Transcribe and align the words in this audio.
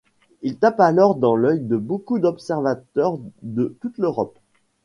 Il 0.41 0.57
tape 0.57 0.79
alors 0.79 1.13
dans 1.13 1.35
l'œil 1.35 1.59
de 1.59 1.77
beaucoup 1.77 2.17
d'observateurs 2.17 3.19
de 3.43 3.77
toute 3.81 3.99
l'Europe. 3.99 4.39